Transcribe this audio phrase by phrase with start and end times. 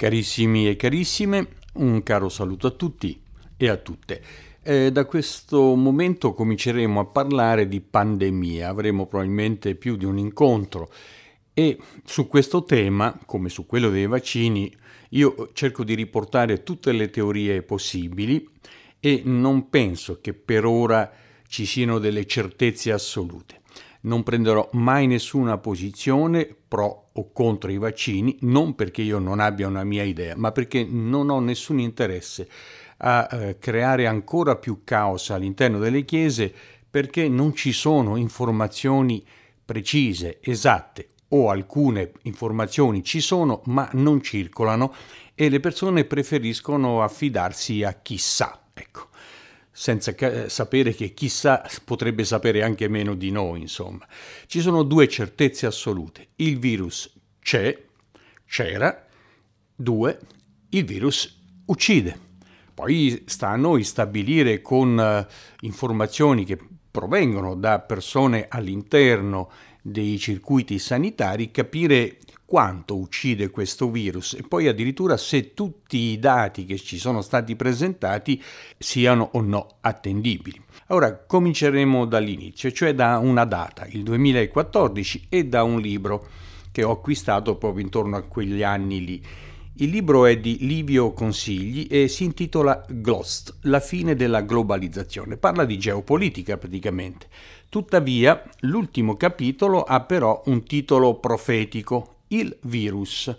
[0.00, 3.20] Carissimi e carissime, un caro saluto a tutti
[3.58, 4.22] e a tutte.
[4.62, 10.90] Eh, da questo momento cominceremo a parlare di pandemia, avremo probabilmente più di un incontro.
[11.52, 11.76] E
[12.06, 14.74] su questo tema, come su quello dei vaccini,
[15.10, 18.48] io cerco di riportare tutte le teorie possibili
[19.00, 21.12] e non penso che per ora
[21.46, 23.59] ci siano delle certezze assolute
[24.02, 29.66] non prenderò mai nessuna posizione pro o contro i vaccini, non perché io non abbia
[29.66, 32.48] una mia idea, ma perché non ho nessun interesse
[32.98, 36.52] a eh, creare ancora più caos all'interno delle chiese
[36.90, 39.24] perché non ci sono informazioni
[39.64, 44.92] precise, esatte o alcune informazioni ci sono ma non circolano
[45.34, 48.60] e le persone preferiscono affidarsi a chissà.
[48.74, 49.09] Ecco
[49.80, 50.14] senza
[50.50, 54.06] sapere che chissà potrebbe sapere anche meno di noi, insomma.
[54.46, 56.32] Ci sono due certezze assolute.
[56.36, 57.82] Il virus c'è,
[58.44, 59.06] c'era,
[59.74, 60.18] due,
[60.68, 62.18] il virus uccide.
[62.74, 66.58] Poi sta a noi stabilire con uh, informazioni che
[66.90, 72.18] provengono da persone all'interno dei circuiti sanitari, capire
[72.50, 77.54] quanto uccide questo virus e poi addirittura se tutti i dati che ci sono stati
[77.54, 78.42] presentati
[78.76, 80.60] siano o no attendibili.
[80.88, 86.26] Ora cominceremo dall'inizio, cioè da una data, il 2014, e da un libro
[86.72, 89.24] che ho acquistato proprio intorno a quegli anni lì.
[89.74, 95.36] Il libro è di Livio Consigli e si intitola Ghost, la fine della globalizzazione.
[95.36, 97.28] Parla di geopolitica praticamente.
[97.68, 103.34] Tuttavia, l'ultimo capitolo ha però un titolo profetico il virus.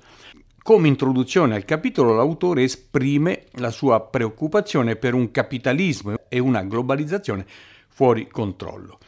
[0.64, 7.45] Come introduzione al capitolo l'autore esprime la sua preoccupazione per un capitalismo e una globalizzazione
[7.88, 9.00] fuori controllo.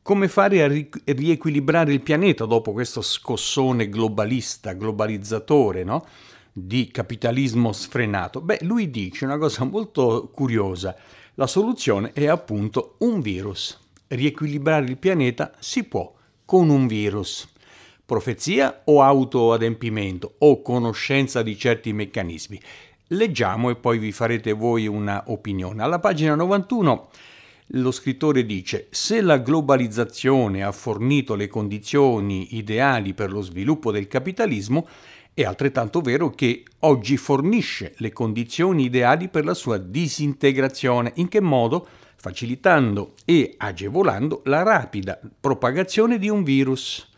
[0.00, 6.06] Come fare a riequilibrare il pianeta dopo questo scossone globalista, globalizzatore, no?
[6.52, 8.40] di capitalismo sfrenato?
[8.40, 10.96] Beh, lui dice una cosa molto curiosa.
[11.34, 13.78] La soluzione è appunto un virus.
[14.08, 16.12] Riequilibrare il pianeta si può
[16.44, 17.51] con un virus
[18.04, 22.60] profezia o autoadempimento o conoscenza di certi meccanismi.
[23.08, 25.82] Leggiamo e poi vi farete voi una opinione.
[25.82, 27.10] Alla pagina 91
[27.74, 34.08] lo scrittore dice se la globalizzazione ha fornito le condizioni ideali per lo sviluppo del
[34.08, 34.86] capitalismo,
[35.34, 41.12] è altrettanto vero che oggi fornisce le condizioni ideali per la sua disintegrazione.
[41.16, 41.86] In che modo?
[42.16, 47.11] Facilitando e agevolando la rapida propagazione di un virus.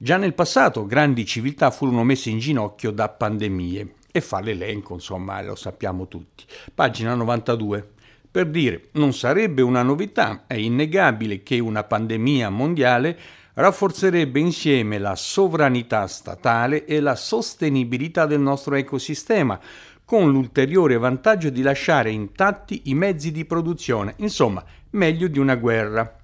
[0.00, 5.42] Già nel passato grandi civiltà furono messe in ginocchio da pandemie e fa l'elenco, insomma,
[5.42, 6.44] lo sappiamo tutti.
[6.72, 7.94] Pagina 92.
[8.30, 13.18] Per dire, non sarebbe una novità, è innegabile che una pandemia mondiale
[13.54, 19.58] rafforzerebbe insieme la sovranità statale e la sostenibilità del nostro ecosistema,
[20.04, 26.17] con l'ulteriore vantaggio di lasciare intatti i mezzi di produzione, insomma, meglio di una guerra.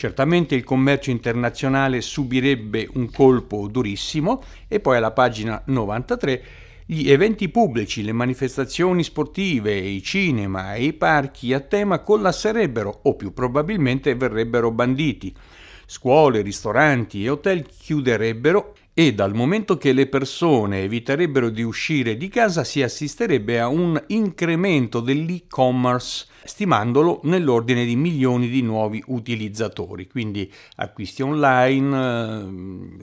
[0.00, 6.42] Certamente il commercio internazionale subirebbe un colpo durissimo e poi alla pagina 93
[6.86, 13.14] gli eventi pubblici, le manifestazioni sportive, i cinema e i parchi a tema collasserebbero o
[13.14, 15.36] più probabilmente verrebbero banditi.
[15.84, 22.28] Scuole, ristoranti e hotel chiuderebbero e dal momento che le persone eviterebbero di uscire di
[22.28, 30.50] casa si assisterebbe a un incremento dell'e-commerce, stimandolo nell'ordine di milioni di nuovi utilizzatori, quindi
[30.76, 31.96] acquisti online,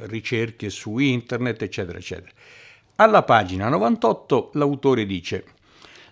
[0.01, 2.31] eh, ricerche su internet, eccetera, eccetera.
[2.95, 5.45] Alla pagina 98 l'autore dice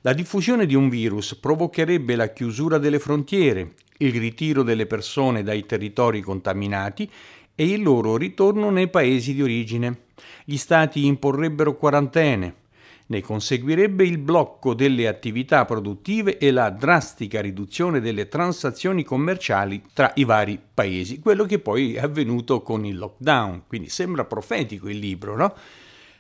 [0.06, 5.66] la diffusione di un virus provocherebbe la chiusura delle frontiere, il ritiro delle persone dai
[5.66, 7.10] territori contaminati
[7.56, 10.02] e il loro ritorno nei paesi di origine.
[10.44, 12.65] Gli stati imporrebbero quarantene.
[13.08, 20.12] Ne conseguirebbe il blocco delle attività produttive e la drastica riduzione delle transazioni commerciali tra
[20.16, 23.64] i vari paesi, quello che poi è avvenuto con il lockdown.
[23.68, 25.54] Quindi sembra profetico il libro, no?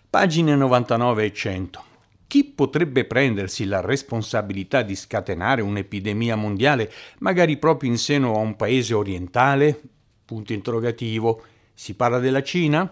[0.09, 1.83] Pagine 99 e 100.
[2.27, 8.55] Chi potrebbe prendersi la responsabilità di scatenare un'epidemia mondiale, magari proprio in seno a un
[8.55, 9.81] paese orientale,
[10.25, 11.43] Punto interrogativo.
[11.73, 12.91] Si parla della Cina?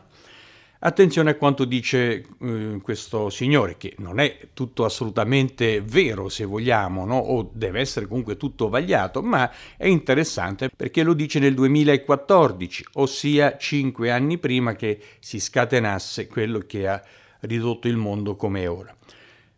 [0.86, 7.06] Attenzione a quanto dice eh, questo signore, che non è tutto assolutamente vero se vogliamo,
[7.06, 7.16] no?
[7.20, 13.56] o deve essere comunque tutto vagliato, ma è interessante perché lo dice nel 2014, ossia
[13.56, 17.02] cinque anni prima che si scatenasse quello che ha
[17.42, 18.94] ridotto il mondo come è ora.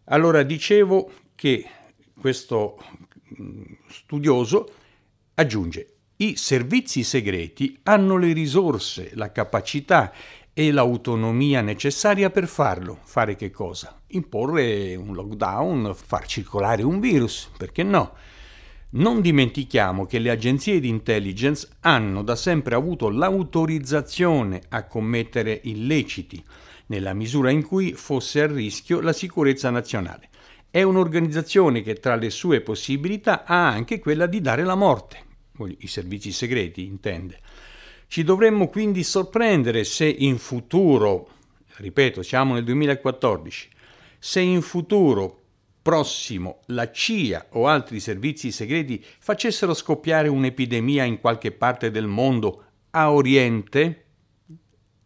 [0.06, 1.66] Allora dicevo che
[2.20, 2.78] questo
[3.42, 4.72] mm, studioso
[5.34, 5.88] aggiunge
[6.18, 10.14] i servizi segreti hanno le risorse, la capacità
[10.58, 13.00] e l'autonomia necessaria per farlo.
[13.04, 14.00] Fare che cosa?
[14.08, 18.14] Imporre un lockdown, far circolare un virus, perché no?
[18.92, 26.42] Non dimentichiamo che le agenzie di intelligence hanno da sempre avuto l'autorizzazione a commettere illeciti,
[26.86, 30.30] nella misura in cui fosse a rischio la sicurezza nazionale.
[30.72, 35.18] È un'organizzazione che tra le sue possibilità ha anche quella di dare la morte,
[35.80, 37.42] i servizi segreti intende.
[38.08, 41.30] Ci dovremmo quindi sorprendere se in futuro,
[41.78, 43.70] ripeto, siamo nel 2014,
[44.20, 45.42] se in futuro
[45.82, 52.64] prossimo la CIA o altri servizi segreti facessero scoppiare un'epidemia in qualche parte del mondo
[52.92, 54.06] a Oriente,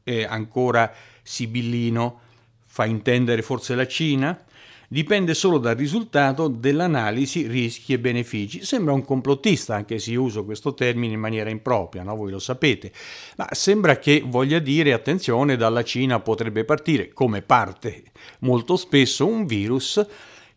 [0.03, 0.91] e ancora
[1.21, 2.21] sibillino,
[2.65, 4.43] fa intendere forse la Cina?
[4.89, 8.65] Dipende solo dal risultato dell'analisi rischi e benefici.
[8.65, 12.15] Sembra un complottista, anche se uso questo termine in maniera impropria, no?
[12.15, 12.91] voi lo sapete,
[13.37, 18.03] ma sembra che voglia dire attenzione, dalla Cina potrebbe partire, come parte
[18.39, 20.05] molto spesso, un virus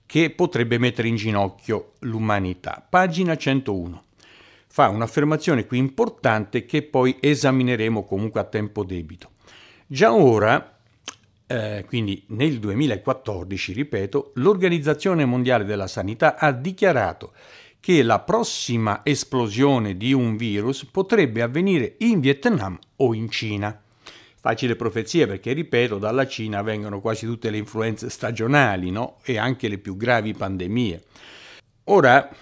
[0.07, 2.85] che potrebbe mettere in ginocchio l'umanità.
[2.89, 4.05] Pagina 101
[4.73, 9.33] fa un'affermazione qui importante che poi esamineremo comunque a tempo debito.
[9.87, 10.72] Già ora
[11.53, 17.33] eh, quindi nel 2014, ripeto, l'Organizzazione Mondiale della Sanità ha dichiarato
[17.79, 23.79] che la prossima esplosione di un virus potrebbe avvenire in Vietnam o in Cina.
[24.41, 29.19] Facile profezia perché, ripeto, dalla Cina vengono quasi tutte le influenze stagionali no?
[29.23, 31.03] e anche le più gravi pandemie.
[31.85, 32.35] Ora,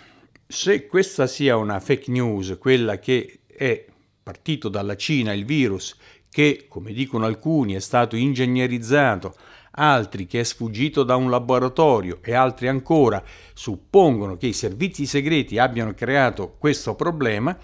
[0.46, 3.86] se questa sia una fake news, quella che è
[4.22, 5.96] partito dalla Cina il virus
[6.30, 9.34] che, come dicono alcuni, è stato ingegnerizzato,
[9.72, 13.22] altri che è sfuggito da un laboratorio e altri ancora
[13.54, 17.56] suppongono che i servizi segreti abbiano creato questo problema,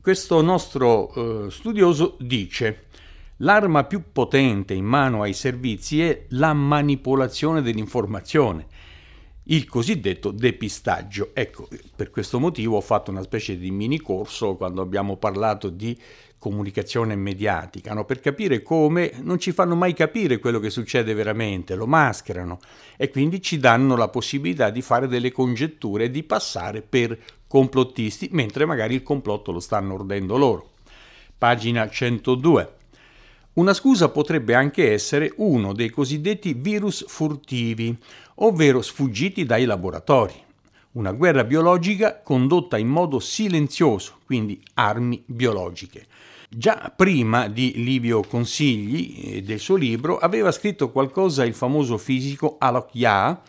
[0.00, 2.86] questo nostro eh, studioso dice
[3.38, 8.66] l'arma più potente in mano ai servizi è la manipolazione dell'informazione
[9.50, 11.30] il cosiddetto depistaggio.
[11.32, 15.98] Ecco, per questo motivo ho fatto una specie di mini corso quando abbiamo parlato di
[16.38, 18.04] comunicazione mediatica, no?
[18.04, 22.60] per capire come non ci fanno mai capire quello che succede veramente, lo mascherano
[22.96, 28.28] e quindi ci danno la possibilità di fare delle congetture e di passare per complottisti,
[28.32, 30.70] mentre magari il complotto lo stanno ordendo loro.
[31.36, 32.76] Pagina 102.
[33.54, 37.96] Una scusa potrebbe anche essere uno dei cosiddetti virus furtivi,
[38.36, 40.46] ovvero sfuggiti dai laboratori.
[40.98, 46.06] Una guerra biologica condotta in modo silenzioso, quindi armi biologiche.
[46.48, 52.56] Già prima di Livio Consigli e del suo libro aveva scritto qualcosa il famoso fisico
[52.58, 53.40] Alok Ya,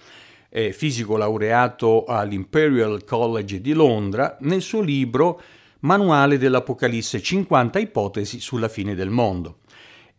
[0.48, 5.42] eh, fisico laureato all'Imperial College di Londra, nel suo libro
[5.80, 9.62] Manuale dell'Apocalisse 50 ipotesi sulla fine del mondo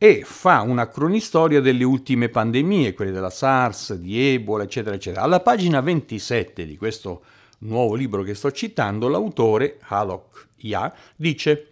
[0.03, 5.25] e fa una cronistoria delle ultime pandemie, quelle della SARS, di Ebola, eccetera, eccetera.
[5.25, 7.23] Alla pagina 27 di questo
[7.59, 11.69] nuovo libro che sto citando, l'autore, Halok Ya, dice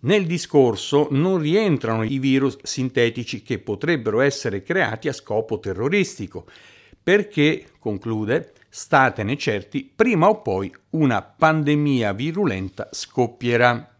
[0.00, 6.44] nel discorso non rientrano i virus sintetici che potrebbero essere creati a scopo terroristico,
[7.02, 13.91] perché, conclude, statene certi, prima o poi una pandemia virulenta scoppierà.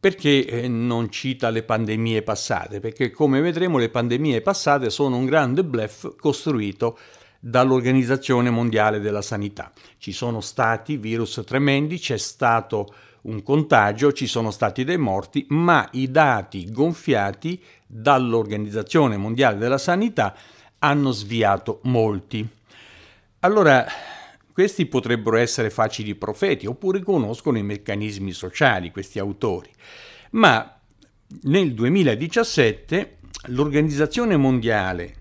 [0.00, 2.80] Perché eh, non cita le pandemie passate?
[2.80, 6.98] Perché come vedremo le pandemie passate sono un grande bluff costruito
[7.38, 9.70] dall'Organizzazione Mondiale della Sanità.
[9.98, 15.86] Ci sono stati virus tremendi, c'è stato un contagio, ci sono stati dei morti, ma
[15.92, 20.34] i dati gonfiati dall'Organizzazione Mondiale della Sanità
[20.78, 22.48] hanno sviato molti.
[23.40, 23.86] Allora,
[24.52, 29.70] questi potrebbero essere facili profeti oppure conoscono i meccanismi sociali, questi autori.
[30.32, 30.78] Ma
[31.42, 33.16] nel 2017
[33.46, 35.14] l'Organizzazione Mondiale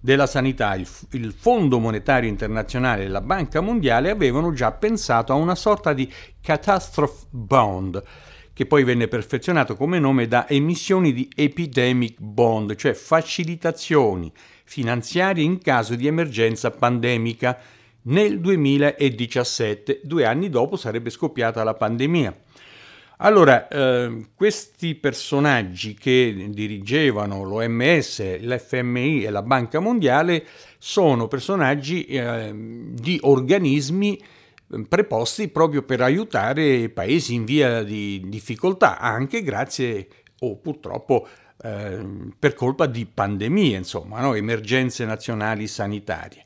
[0.00, 5.56] della Sanità, il, Fondo Monetario Internazionale e la Banca Mondiale avevano già pensato a una
[5.56, 8.00] sorta di catastrophe bond,
[8.52, 14.32] che poi venne perfezionato come nome da emissioni di epidemic bond, cioè facilitazioni
[14.64, 17.58] finanziarie in caso di emergenza pandemica
[18.06, 22.36] nel 2017, due anni dopo sarebbe scoppiata la pandemia.
[23.18, 30.44] Allora, eh, questi personaggi che dirigevano l'OMS, l'FMI e la Banca Mondiale
[30.76, 38.22] sono personaggi eh, di organismi eh, preposti proprio per aiutare i paesi in via di
[38.26, 40.08] difficoltà, anche grazie
[40.40, 41.26] o purtroppo
[41.62, 42.06] eh,
[42.38, 44.34] per colpa di pandemie, insomma, no?
[44.34, 46.44] emergenze nazionali sanitarie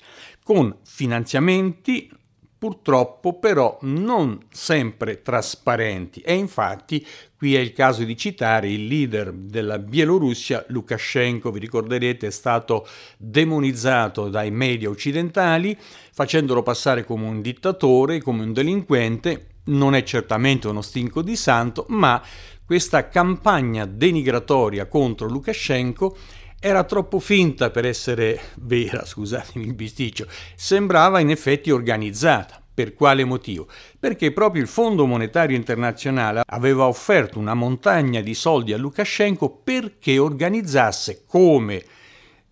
[0.50, 2.10] con finanziamenti
[2.58, 6.22] purtroppo però non sempre trasparenti.
[6.22, 12.26] E infatti qui è il caso di citare il leader della Bielorussia, Lukashenko, vi ricorderete
[12.26, 12.84] è stato
[13.16, 15.78] demonizzato dai media occidentali
[16.12, 21.86] facendolo passare come un dittatore, come un delinquente, non è certamente uno stinco di santo,
[21.90, 22.20] ma
[22.64, 26.16] questa campagna denigratoria contro Lukashenko
[26.62, 32.62] era troppo finta per essere vera, scusatemi il bisticcio, sembrava in effetti organizzata.
[32.72, 33.66] Per quale motivo?
[33.98, 40.18] Perché proprio il Fondo Monetario Internazionale aveva offerto una montagna di soldi a Lukashenko perché
[40.18, 41.84] organizzasse, come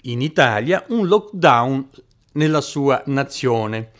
[0.02, 1.88] in Italia, un lockdown
[2.32, 3.92] nella sua nazione.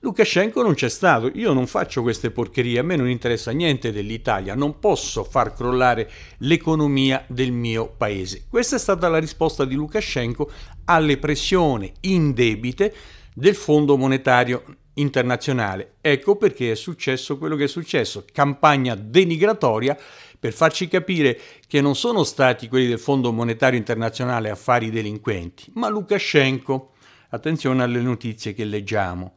[0.00, 4.54] Lukashenko non c'è stato, io non faccio queste porcherie, a me non interessa niente dell'Italia,
[4.54, 8.44] non posso far crollare l'economia del mio paese.
[8.48, 10.50] Questa è stata la risposta di Lukashenko
[10.84, 12.94] alle pressioni indebite
[13.34, 15.94] del Fondo Monetario Internazionale.
[16.02, 19.96] Ecco perché è successo quello che è successo, campagna denigratoria
[20.38, 24.90] per farci capire che non sono stati quelli del Fondo Monetario Internazionale a fare i
[24.90, 26.92] delinquenti, ma Lukashenko.
[27.30, 29.34] Attenzione alle notizie che leggiamo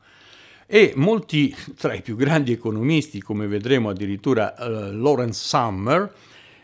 [0.71, 6.13] e molti tra i più grandi economisti, come vedremo addirittura uh, Lawrence Summer,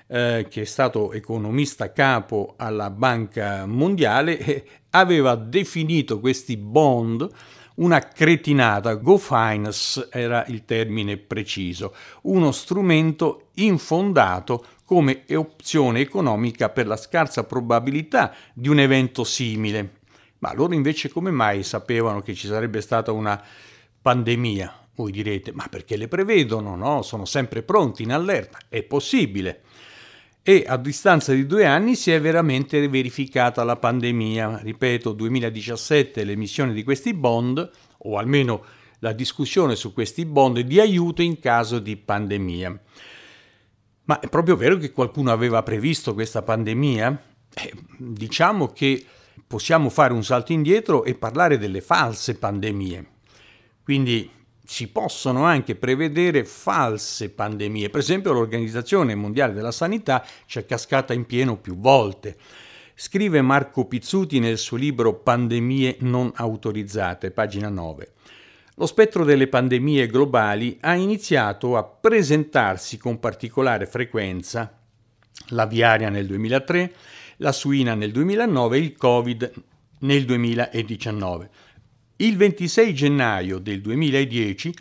[0.06, 7.28] eh, che è stato economista capo alla Banca Mondiale, eh, aveva definito questi bond
[7.78, 16.86] una cretinata, go finance era il termine preciso, uno strumento infondato come opzione economica per
[16.86, 19.94] la scarsa probabilità di un evento simile.
[20.38, 23.44] Ma loro invece come mai sapevano che ci sarebbe stata una
[24.06, 24.90] pandemia.
[24.94, 27.02] Voi direte, ma perché le prevedono, no?
[27.02, 28.60] Sono sempre pronti, in allerta.
[28.70, 29.64] È possibile.
[30.44, 34.60] E a distanza di due anni si è veramente verificata la pandemia.
[34.62, 38.64] Ripeto, 2017 l'emissione di questi bond, o almeno
[39.00, 42.80] la discussione su questi bond di aiuto in caso di pandemia.
[44.04, 47.24] Ma è proprio vero che qualcuno aveva previsto questa pandemia?
[47.56, 49.04] Eh, diciamo che
[49.48, 53.14] possiamo fare un salto indietro e parlare delle false pandemie.
[53.86, 54.28] Quindi
[54.66, 57.92] si possono anche prevedere false pandemie.
[57.92, 62.36] Per esempio l'Organizzazione Mondiale della Sanità ci è cascata in pieno più volte.
[62.96, 68.14] Scrive Marco Pizzuti nel suo libro Pandemie non autorizzate, pagina 9.
[68.78, 74.80] Lo spettro delle pandemie globali ha iniziato a presentarsi con particolare frequenza.
[75.50, 76.94] L'aviaria nel 2003,
[77.38, 79.54] la suina nel 2009 e il Covid
[80.00, 81.50] nel 2019.
[82.18, 84.74] Il 26 gennaio del 2010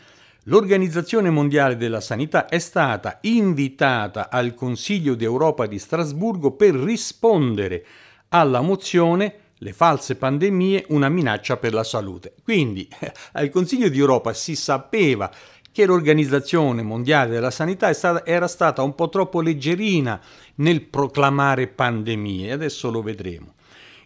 [0.44, 7.84] l'Organizzazione Mondiale della Sanità è stata invitata al Consiglio d'Europa di Strasburgo per rispondere
[8.28, 12.34] alla mozione le false pandemie una minaccia per la salute.
[12.44, 12.88] Quindi
[13.32, 15.28] al Consiglio d'Europa si sapeva
[15.72, 20.20] che l'Organizzazione Mondiale della Sanità stata, era stata un po' troppo leggerina
[20.56, 23.54] nel proclamare pandemie, adesso lo vedremo.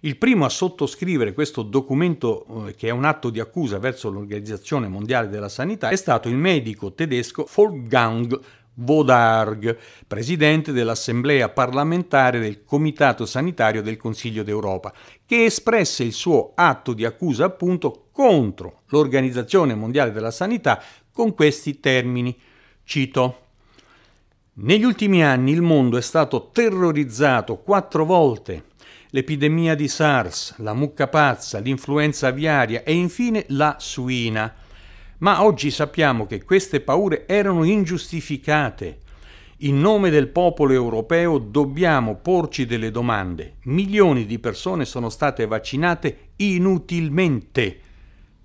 [0.01, 4.87] Il primo a sottoscrivere questo documento, eh, che è un atto di accusa verso l'Organizzazione
[4.87, 8.39] Mondiale della Sanità, è stato il medico tedesco Wolfgang
[8.75, 9.77] Vodarg,
[10.07, 14.93] presidente dell'Assemblea parlamentare del Comitato Sanitario del Consiglio d'Europa,
[15.27, 21.81] che espresse il suo atto di accusa appunto contro l'Organizzazione Mondiale della Sanità con questi
[21.81, 22.39] termini.
[22.85, 23.47] Cito.
[24.61, 28.68] Negli ultimi anni il mondo è stato terrorizzato quattro volte
[29.11, 34.55] l'epidemia di SARS, la mucca pazza, l'influenza aviaria e infine la suina.
[35.19, 39.01] Ma oggi sappiamo che queste paure erano ingiustificate.
[39.63, 43.57] In nome del popolo europeo dobbiamo porci delle domande.
[43.65, 47.81] Milioni di persone sono state vaccinate inutilmente.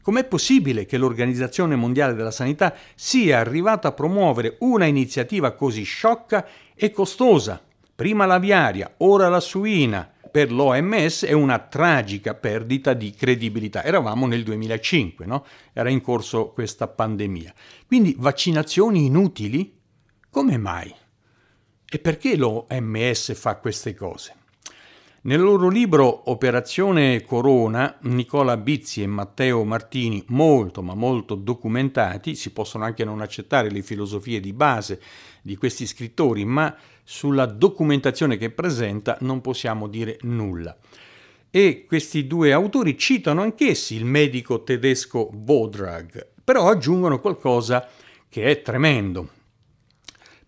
[0.02, 6.48] Com'è possibile che l'Organizzazione Mondiale della Sanità sia arrivata a promuovere una iniziativa così sciocca
[6.74, 7.62] e costosa?
[7.96, 13.84] Prima l'aviaria, ora la suina per l'OMS è una tragica perdita di credibilità.
[13.84, 15.46] Eravamo nel 2005, no?
[15.74, 17.54] era in corso questa pandemia.
[17.86, 19.78] Quindi vaccinazioni inutili?
[20.32, 20.92] Come mai?
[21.88, 24.34] E perché l'OMS fa queste cose?
[25.26, 32.52] Nel loro libro Operazione Corona, Nicola Bizzi e Matteo Martini, molto ma molto documentati, si
[32.52, 35.00] possono anche non accettare le filosofie di base
[35.44, 40.76] di questi scrittori, ma sulla documentazione che presenta non possiamo dire nulla.
[41.50, 47.88] E questi due autori citano anch'essi il medico tedesco Bodrag, però aggiungono qualcosa
[48.28, 49.30] che è tremendo.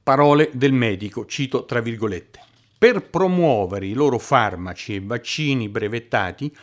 [0.02, 2.40] Parole del medico, cito tra virgolette.
[2.78, 6.56] Per promuovere i loro farmaci e vaccini brevettati,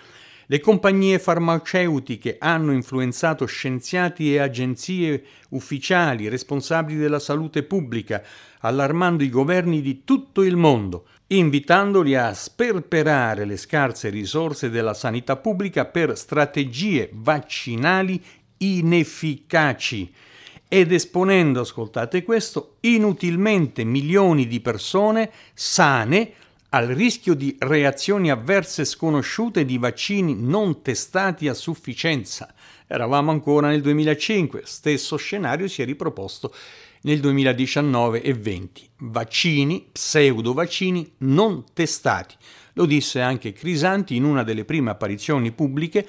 [0.52, 8.22] Le compagnie farmaceutiche hanno influenzato scienziati e agenzie ufficiali responsabili della salute pubblica,
[8.60, 15.36] allarmando i governi di tutto il mondo, invitandoli a sperperare le scarse risorse della sanità
[15.36, 18.22] pubblica per strategie vaccinali
[18.58, 20.12] inefficaci.
[20.68, 26.32] Ed esponendo, ascoltate questo, inutilmente milioni di persone sane
[26.74, 32.54] al rischio di reazioni avverse sconosciute di vaccini non testati a sufficienza.
[32.86, 36.54] Eravamo ancora nel 2005, stesso scenario si è riproposto
[37.02, 38.88] nel 2019 e 20.
[39.00, 42.36] Vaccini, pseudo-vaccini non testati.
[42.74, 46.06] Lo disse anche Crisanti in una delle prime apparizioni pubbliche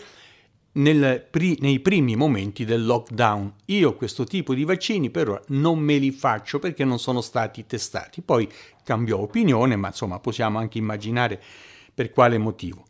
[0.74, 3.54] pri, nei primi momenti del lockdown.
[3.66, 8.22] Io questo tipo di vaccini però non me li faccio perché non sono stati testati.
[8.22, 8.50] Poi
[8.84, 11.42] cambiò opinione, ma insomma possiamo anche immaginare
[11.94, 12.86] per quale motivo.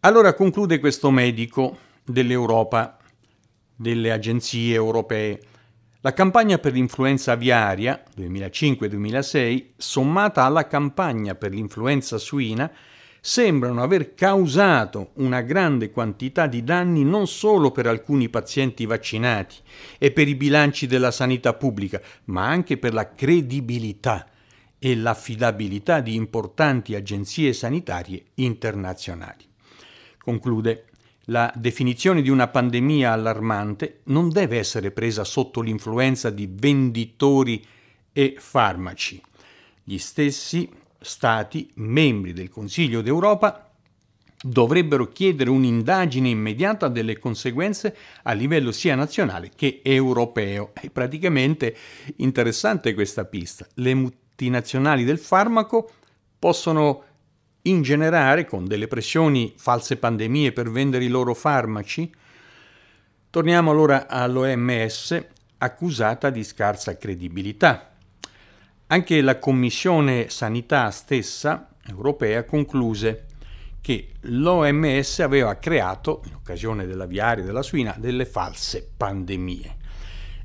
[0.00, 2.98] Allora conclude questo medico dell'Europa,
[3.76, 5.40] delle agenzie europee.
[6.00, 12.70] La campagna per l'influenza aviaria 2005-2006, sommata alla campagna per l'influenza suina,
[13.26, 19.56] sembrano aver causato una grande quantità di danni non solo per alcuni pazienti vaccinati
[19.96, 24.28] e per i bilanci della sanità pubblica, ma anche per la credibilità
[24.78, 29.46] e l'affidabilità di importanti agenzie sanitarie internazionali.
[30.18, 30.84] Conclude,
[31.28, 37.64] la definizione di una pandemia allarmante non deve essere presa sotto l'influenza di venditori
[38.12, 39.18] e farmaci.
[39.82, 43.70] Gli stessi Stati membri del Consiglio d'Europa
[44.42, 50.72] dovrebbero chiedere un'indagine immediata delle conseguenze a livello sia nazionale che europeo.
[50.74, 51.74] È praticamente
[52.16, 53.66] interessante questa pista.
[53.74, 55.90] Le multinazionali del farmaco
[56.38, 57.04] possono
[57.62, 62.12] ingenerare con delle pressioni false pandemie per vendere i loro farmaci?
[63.30, 65.26] Torniamo allora all'OMS
[65.58, 67.93] accusata di scarsa credibilità.
[68.94, 73.24] Anche la Commissione Sanità stessa europea concluse
[73.80, 79.76] che l'OMS aveva creato, in occasione dell'aviaria della suina, delle false pandemie.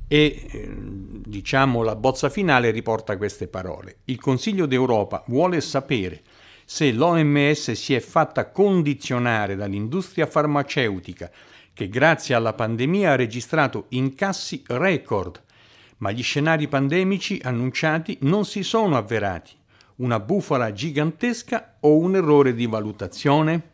[0.08, 3.98] E eh, diciamo la bozza finale riporta queste parole.
[4.06, 6.20] Il Consiglio d'Europa vuole sapere
[6.64, 11.30] se l'OMS si è fatta condizionare dall'industria farmaceutica
[11.72, 15.40] che grazie alla pandemia ha registrato incassi record
[16.00, 19.52] ma gli scenari pandemici annunciati non si sono avverati.
[19.96, 23.70] Una bufala gigantesca o un errore di valutazione?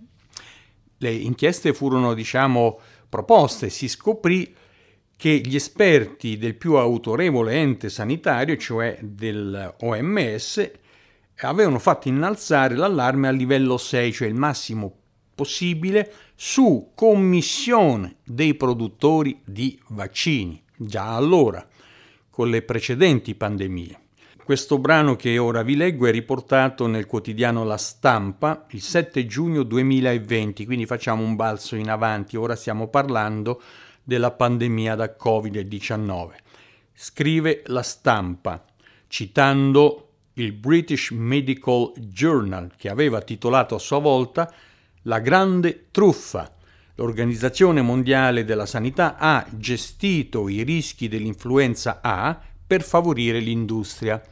[0.98, 4.54] Le inchieste furono, diciamo, proposte, si scoprì
[5.16, 10.70] che gli esperti del più autorevole ente sanitario, cioè dell'OMS,
[11.42, 14.94] avevano fatto innalzare l'allarme a livello 6, cioè il massimo
[15.32, 20.60] possibile, su commissione dei produttori di vaccini.
[20.76, 21.66] Già allora
[22.36, 23.98] con le precedenti pandemie.
[24.44, 29.62] Questo brano che ora vi leggo è riportato nel quotidiano La Stampa il 7 giugno
[29.62, 33.62] 2020, quindi facciamo un balzo in avanti, ora stiamo parlando
[34.02, 36.28] della pandemia da Covid-19.
[36.92, 38.62] Scrive La Stampa,
[39.08, 44.52] citando il British Medical Journal, che aveva titolato a sua volta
[45.04, 46.55] La grande truffa
[46.98, 54.22] L'Organizzazione Mondiale della Sanità ha gestito i rischi dell'influenza A per favorire l'industria.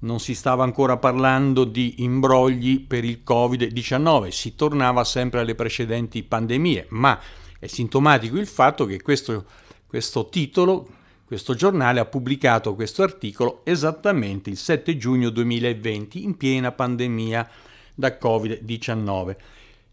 [0.00, 6.24] Non si stava ancora parlando di imbrogli per il Covid-19, si tornava sempre alle precedenti
[6.24, 7.20] pandemie, ma
[7.60, 9.44] è sintomatico il fatto che questo,
[9.86, 10.88] questo titolo,
[11.24, 17.48] questo giornale ha pubblicato questo articolo esattamente il 7 giugno 2020, in piena pandemia
[17.94, 19.36] da Covid-19.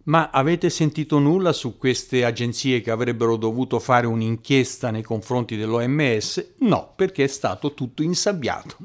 [0.06, 6.56] Ma avete sentito nulla su queste agenzie che avrebbero dovuto fare un'inchiesta nei confronti dell'OMS?
[6.60, 8.78] No, perché è stato tutto insabbiato.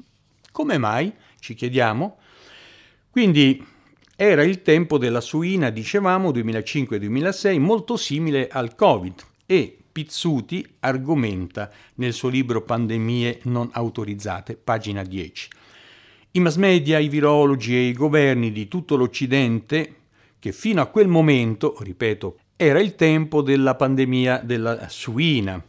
[0.52, 1.12] Come mai?
[1.40, 2.18] Ci chiediamo.
[3.10, 3.66] Quindi
[4.14, 12.12] era il tempo della suina, dicevamo, 2005-2006, molto simile al Covid e Pizzuti argomenta nel
[12.12, 15.48] suo libro Pandemie non autorizzate, pagina 10.
[16.32, 19.97] I mass media, i virologi e i governi di tutto l'Occidente
[20.38, 25.62] che fino a quel momento, ripeto, era il tempo della pandemia della suina,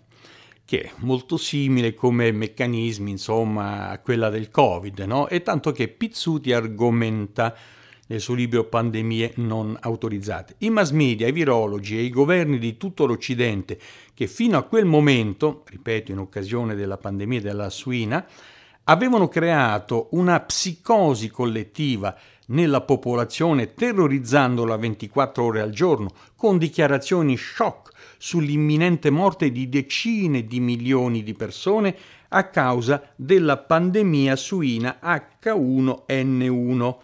[0.66, 5.28] che è molto simile come meccanismi, insomma, a quella del Covid, no?
[5.28, 7.56] E tanto che Pizzuti argomenta
[8.08, 10.56] nel suo libro Pandemie non autorizzate.
[10.60, 13.80] I mass media, i virologi e i governi di tutto l'Occidente,
[14.14, 18.26] che fino a quel momento, ripeto, in occasione della pandemia della suina,
[18.86, 22.18] avevano creato una psicosi collettiva
[22.50, 30.60] nella popolazione terrorizzandola 24 ore al giorno, con dichiarazioni shock sull'imminente morte di decine di
[30.60, 31.96] milioni di persone
[32.30, 36.96] a causa della pandemia suina H1N1.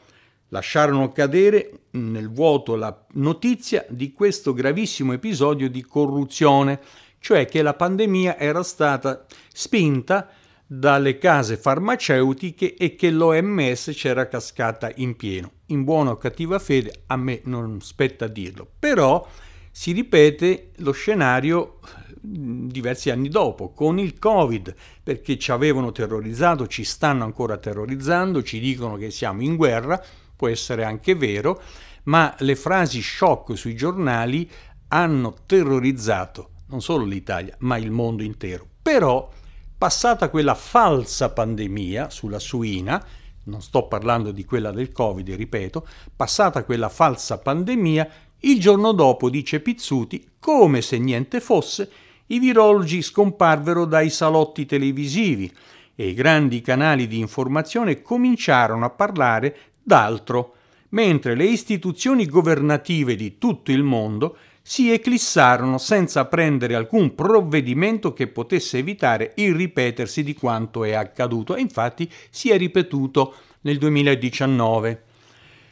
[0.49, 6.79] Lasciarono cadere nel vuoto la notizia di questo gravissimo episodio di corruzione,
[7.19, 10.29] cioè che la pandemia era stata spinta
[10.67, 15.51] dalle case farmaceutiche e che l'OMS c'era cascata in pieno.
[15.67, 19.28] In buona o cattiva fede, a me non spetta dirlo, però
[19.71, 21.80] si ripete lo scenario
[22.21, 24.73] diversi anni dopo, con il Covid,
[25.04, 30.04] perché ci avevano terrorizzato, ci stanno ancora terrorizzando, ci dicono che siamo in guerra,
[30.36, 31.62] può essere anche vero,
[32.04, 34.49] ma le frasi shock sui giornali
[34.88, 38.67] hanno terrorizzato non solo l'Italia, ma il mondo intero.
[38.82, 39.30] Però
[39.77, 43.03] Passata quella falsa pandemia sulla suina,
[43.43, 45.85] non sto parlando di quella del Covid, ripeto,
[46.15, 48.09] passata quella falsa pandemia,
[48.39, 51.91] il giorno dopo, dice Pizzuti, come se niente fosse,
[52.27, 55.51] i virologi scomparvero dai salotti televisivi
[55.93, 60.53] e i grandi canali di informazione cominciarono a parlare d'altro,
[60.89, 68.25] mentre le istituzioni governative di tutto il mondo si eclissarono senza prendere alcun provvedimento che
[68.25, 75.04] potesse evitare il ripetersi di quanto è accaduto e infatti si è ripetuto nel 2019.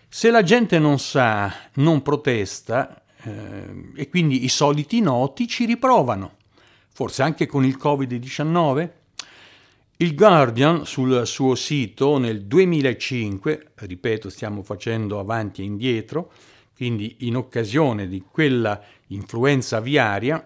[0.07, 6.35] Se la gente non sa, non protesta eh, e quindi i soliti noti ci riprovano,
[6.93, 8.89] forse anche con il Covid-19.
[9.97, 16.31] Il Guardian sul suo sito nel 2005, ripeto stiamo facendo avanti e indietro,
[16.83, 20.45] quindi in occasione di quella influenza aviaria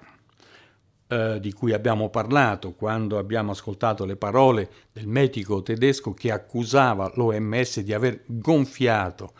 [1.08, 7.12] eh, di cui abbiamo parlato quando abbiamo ascoltato le parole del medico tedesco che accusava
[7.16, 9.34] l'OMS di aver gonfiato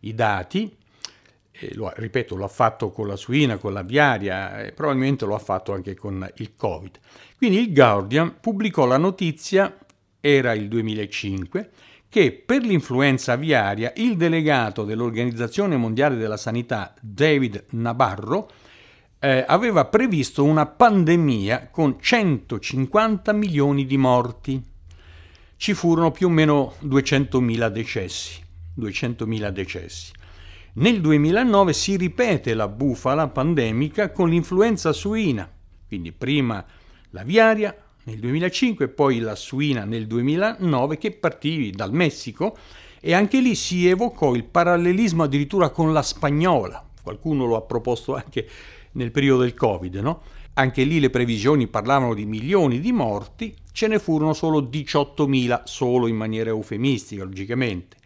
[0.00, 0.72] i dati,
[1.72, 5.72] lo, ripeto, lo ha fatto con la suina, con l'aviaria e probabilmente lo ha fatto
[5.72, 7.00] anche con il Covid.
[7.36, 9.76] Quindi il Guardian pubblicò la notizia,
[10.20, 11.70] era il 2005,
[12.14, 18.48] che per l'influenza aviaria il delegato dell'Organizzazione Mondiale della Sanità, David Nabarro,
[19.18, 24.62] eh, aveva previsto una pandemia con 150 milioni di morti.
[25.56, 28.40] Ci furono più o meno 200.000 decessi.
[28.78, 30.12] 200.000 decessi.
[30.74, 35.50] Nel 2009 si ripete la bufala pandemica con l'influenza suina,
[35.88, 36.64] quindi prima
[37.10, 42.56] l'aviaria, nel 2005 e poi la suina nel 2009 che partì dal Messico
[43.00, 46.82] e anche lì si evocò il parallelismo addirittura con la spagnola.
[47.02, 48.46] Qualcuno lo ha proposto anche
[48.92, 50.22] nel periodo del Covid, no?
[50.54, 56.06] Anche lì le previsioni parlavano di milioni di morti, ce ne furono solo 18.000, solo
[56.06, 57.96] in maniera eufemistica, logicamente,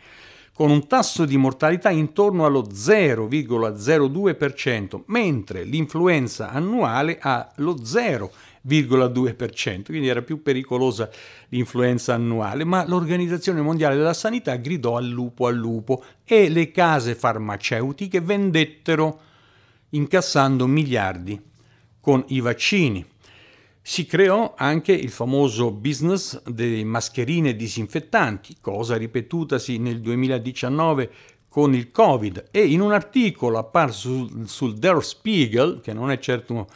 [0.55, 8.31] con un tasso di mortalità intorno allo 0,02%, mentre l'influenza annuale ha lo 0,02%.
[8.67, 11.11] 0,2%, quindi era più pericolosa
[11.49, 17.15] l'influenza annuale, ma l'Organizzazione Mondiale della Sanità gridò al lupo al lupo e le case
[17.15, 19.21] farmaceutiche vendettero
[19.91, 21.41] incassando miliardi
[22.01, 23.05] con i vaccini.
[23.81, 31.11] Si creò anche il famoso business delle mascherine disinfettanti, cosa ripetutasi nel 2019
[31.49, 36.19] con il Covid e in un articolo apparso sul, sul Der Spiegel, che non è
[36.19, 36.69] certo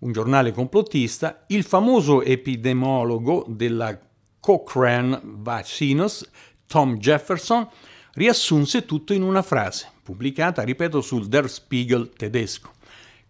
[0.00, 3.98] un giornale complottista, il famoso epidemiologo della
[4.38, 6.28] Cochrane Vaccines,
[6.66, 7.68] Tom Jefferson,
[8.14, 12.72] riassunse tutto in una frase, pubblicata, ripeto, sul Der Spiegel tedesco.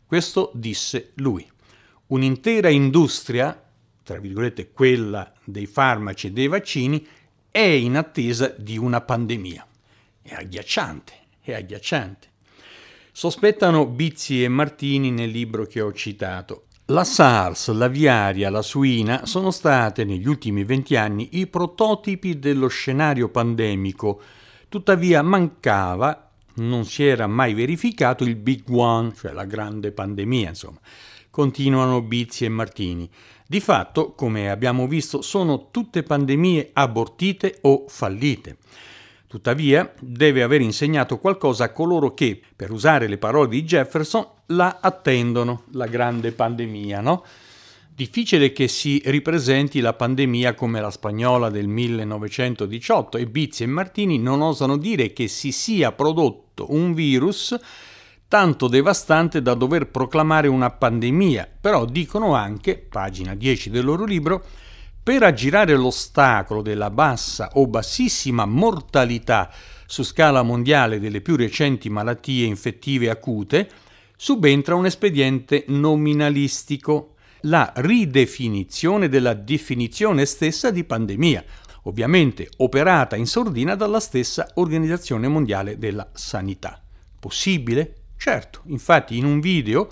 [0.06, 1.48] Questo disse lui.
[2.08, 3.60] Un'intera industria,
[4.02, 7.06] tra virgolette quella dei farmaci e dei vaccini,
[7.50, 9.66] è in attesa di una pandemia.
[10.22, 12.29] È agghiacciante, è agghiacciante.
[13.12, 16.66] Sospettano Bizzi e Martini nel libro che ho citato.
[16.86, 23.28] La SARS, l'aviaria, la suina sono state negli ultimi venti anni i prototipi dello scenario
[23.28, 24.20] pandemico,
[24.68, 30.78] tuttavia mancava, non si era mai verificato il Big One, cioè la grande pandemia, insomma.
[31.30, 33.08] Continuano Bizzi e Martini.
[33.46, 38.56] Di fatto, come abbiamo visto, sono tutte pandemie abortite o fallite.
[39.30, 44.78] Tuttavia, deve aver insegnato qualcosa a coloro che, per usare le parole di Jefferson, la
[44.80, 47.24] attendono, la grande pandemia, no?
[47.94, 54.18] Difficile che si ripresenti la pandemia come la spagnola del 1918 e Bizzi e Martini
[54.18, 57.56] non osano dire che si sia prodotto un virus
[58.26, 64.42] tanto devastante da dover proclamare una pandemia, però dicono anche, pagina 10 del loro libro,
[65.10, 69.50] per aggirare l'ostacolo della bassa o bassissima mortalità
[69.84, 73.68] su scala mondiale delle più recenti malattie infettive acute,
[74.16, 81.42] subentra un espediente nominalistico, la ridefinizione della definizione stessa di pandemia,
[81.82, 86.80] ovviamente operata in sordina dalla stessa Organizzazione Mondiale della Sanità.
[87.18, 87.94] Possibile?
[88.16, 89.88] Certo, infatti in un video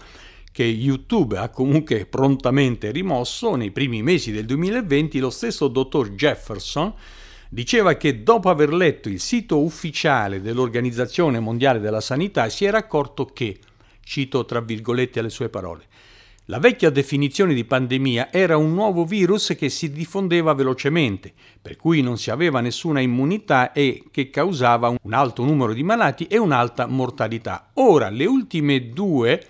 [0.58, 6.92] che YouTube ha comunque prontamente rimosso, nei primi mesi del 2020 lo stesso dottor Jefferson
[7.48, 13.26] diceva che dopo aver letto il sito ufficiale dell'Organizzazione Mondiale della Sanità si era accorto
[13.26, 13.56] che,
[14.02, 15.84] cito tra virgolette le sue parole,
[16.46, 22.02] la vecchia definizione di pandemia era un nuovo virus che si diffondeva velocemente, per cui
[22.02, 26.88] non si aveva nessuna immunità e che causava un alto numero di malati e un'alta
[26.88, 27.70] mortalità.
[27.74, 29.40] Ora, le ultime due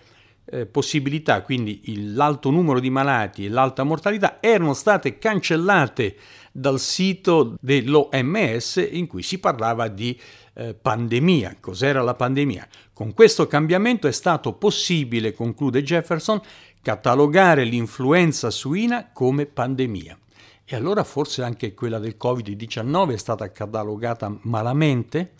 [0.50, 1.80] eh, possibilità, quindi
[2.14, 6.16] l'alto numero di malati e l'alta mortalità, erano state cancellate
[6.52, 10.18] dal sito dell'OMS in cui si parlava di
[10.54, 11.58] eh, pandemia.
[11.60, 12.66] Cos'era la pandemia?
[12.92, 16.40] Con questo cambiamento è stato possibile, conclude Jefferson,
[16.82, 20.18] catalogare l'influenza suina come pandemia.
[20.64, 25.32] E allora forse anche quella del Covid-19 è stata catalogata malamente?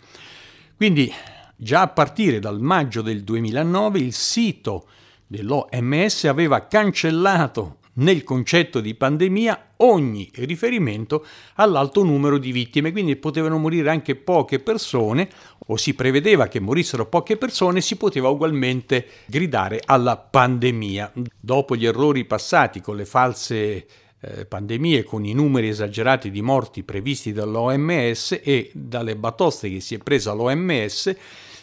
[0.75, 1.11] Quindi
[1.55, 4.87] già a partire dal maggio del 2009 il sito
[5.29, 11.23] dell'OMS aveva cancellato nel concetto di pandemia ogni riferimento
[11.55, 15.29] all'alto numero di vittime, quindi potevano morire anche poche persone
[15.67, 21.13] o si prevedeva che morissero poche persone, si poteva ugualmente gridare alla pandemia.
[21.39, 23.85] Dopo gli errori passati con le false
[24.21, 29.95] eh, pandemie, con i numeri esagerati di morti previsti dall'OMS e dalle batoste che si
[29.95, 31.15] è presa l'OMS,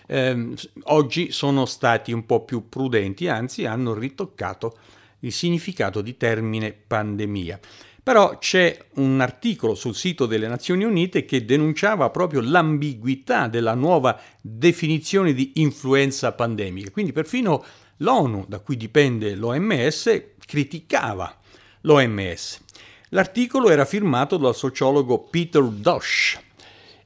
[0.06, 4.78] eh, oggi sono stati un po' più prudenti, anzi hanno ritoccato
[5.20, 7.58] il significato di termine pandemia.
[8.02, 14.20] Però c'è un articolo sul sito delle Nazioni Unite che denunciava proprio l'ambiguità della nuova
[14.40, 16.90] definizione di influenza pandemica.
[16.90, 17.64] Quindi perfino
[17.98, 21.36] l'ONU, da cui dipende l'OMS, criticava
[21.80, 22.60] l'OMS.
[23.08, 26.38] L'articolo era firmato dal sociologo Peter Dosh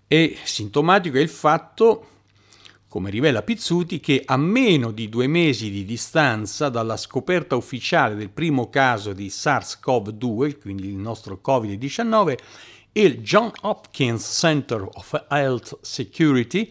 [0.07, 2.07] e sintomatico è il fatto
[2.91, 8.31] come rivela Pizzuti, che a meno di due mesi di distanza dalla scoperta ufficiale del
[8.31, 12.37] primo caso di SARS-CoV-2, quindi il nostro Covid-19,
[12.95, 16.69] il John Hopkins Center of Health Security,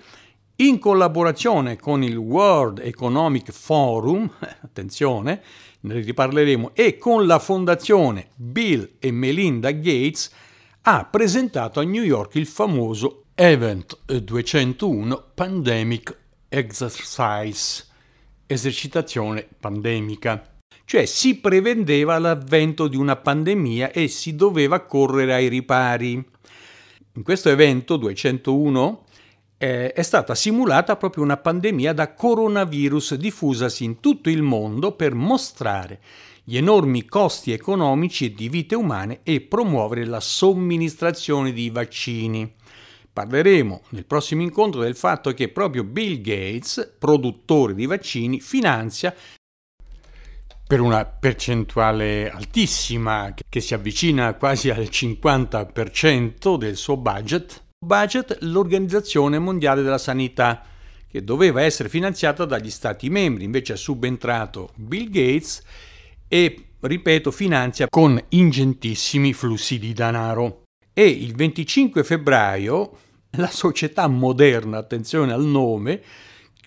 [0.58, 4.30] in collaborazione con il World Economic Forum,
[4.62, 5.42] attenzione,
[5.80, 10.30] ne riparleremo, e con la fondazione Bill e Melinda Gates,
[10.82, 16.14] ha presentato a New York il famoso Event 201 Pandemic
[16.50, 17.86] Exercise,
[18.46, 20.58] esercitazione pandemica.
[20.84, 26.22] Cioè si prevedeva l'avvento di una pandemia e si doveva correre ai ripari.
[27.14, 29.04] In questo evento 201
[29.58, 35.16] eh, è stata simulata proprio una pandemia da coronavirus diffusasi in tutto il mondo per
[35.16, 36.02] mostrare
[36.44, 42.58] gli enormi costi economici e di vite umane e promuovere la somministrazione di vaccini.
[43.20, 49.14] Parleremo nel prossimo incontro del fatto che proprio Bill Gates, produttore di vaccini, finanzia
[50.66, 59.38] per una percentuale altissima che si avvicina quasi al 50% del suo budget, budget l'Organizzazione
[59.38, 60.64] Mondiale della Sanità,
[61.06, 65.62] che doveva essere finanziata dagli Stati membri, invece è subentrato Bill Gates
[66.30, 70.64] e, ripeto, finanzia con ingentissimi flussi di denaro.
[70.94, 76.02] E il 25 febbraio la società moderna, attenzione al nome,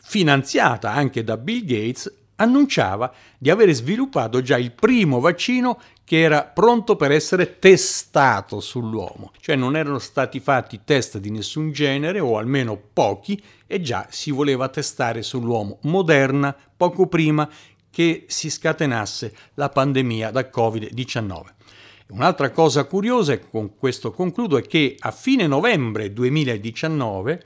[0.02, 6.44] finanziata anche da Bill Gates, annunciava di aver sviluppato già il primo vaccino che era
[6.44, 12.36] pronto per essere testato sull'uomo, cioè non erano stati fatti test di nessun genere o
[12.36, 15.78] almeno pochi e già si voleva testare sull'uomo.
[15.82, 17.48] Moderna poco prima
[17.90, 21.42] che si scatenasse la pandemia da Covid-19.
[22.12, 27.42] Un'altra cosa curiosa, e con questo concludo, è che a fine novembre 2019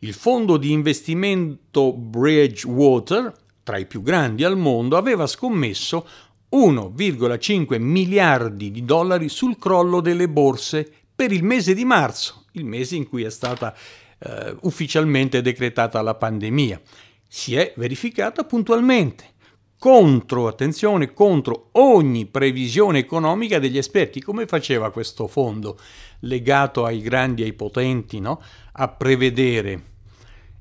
[0.00, 6.08] il fondo di investimento Bridgewater, tra i più grandi al mondo, aveva scommesso
[6.50, 12.96] 1,5 miliardi di dollari sul crollo delle borse per il mese di marzo, il mese
[12.96, 13.72] in cui è stata
[14.18, 16.80] eh, ufficialmente decretata la pandemia.
[17.28, 19.34] Si è verificata puntualmente
[19.80, 24.20] contro, attenzione, contro ogni previsione economica degli esperti.
[24.20, 25.78] Come faceva questo fondo
[26.20, 28.42] legato ai grandi e ai potenti no?
[28.72, 29.82] a prevedere?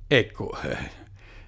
[0.07, 0.89] Ecco, eh,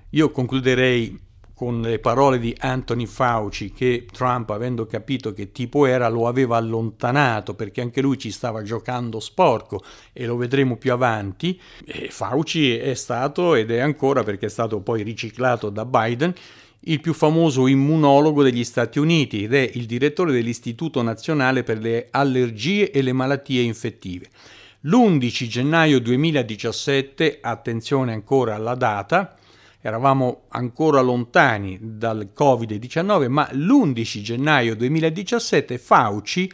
[0.09, 1.17] io concluderei
[1.53, 6.57] con le parole di Anthony Fauci che Trump, avendo capito che tipo era, lo aveva
[6.57, 9.81] allontanato perché anche lui ci stava giocando sporco
[10.11, 11.57] e lo vedremo più avanti.
[11.85, 16.33] E Fauci è stato ed è ancora, perché è stato poi riciclato da Biden,
[16.85, 22.07] il più famoso immunologo degli Stati Uniti ed è il direttore dell'Istituto Nazionale per le
[22.09, 24.27] Allergie e le Malattie Infettive.
[24.81, 29.35] L'11 gennaio 2017, attenzione ancora alla data,
[29.79, 36.51] eravamo ancora lontani dal Covid-19, ma l'11 gennaio 2017 Fauci,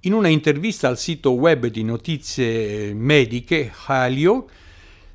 [0.00, 4.46] in una intervista al sito web di notizie mediche Halio,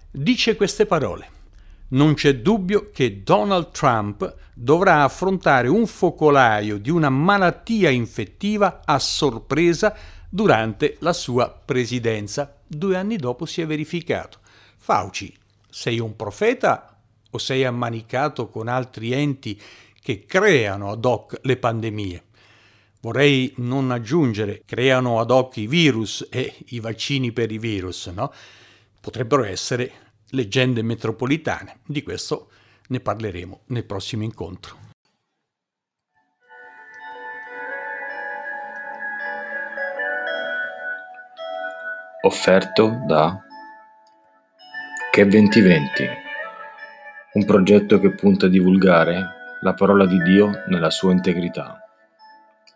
[0.09, 1.35] dice queste parole.
[1.89, 8.99] Non c'è dubbio che Donald Trump dovrà affrontare un focolaio di una malattia infettiva a
[8.99, 9.95] sorpresa
[10.29, 12.57] durante la sua presidenza.
[12.67, 14.39] Due anni dopo si è verificato.
[14.75, 15.33] Fauci,
[15.69, 19.57] sei un profeta o sei ammanicato con altri enti
[20.01, 22.23] che creano ad hoc le pandemie.
[22.99, 28.33] Vorrei non aggiungere, creano ad hoc i virus e i vaccini per i virus, no?
[28.99, 31.79] Potrebbero essere leggende metropolitane.
[31.85, 32.49] Di questo
[32.87, 34.85] ne parleremo nel prossimo incontro.
[42.21, 43.41] Offerto da
[45.11, 46.25] Che 2020
[47.33, 51.86] un progetto che punta a divulgare la parola di Dio nella sua integrità.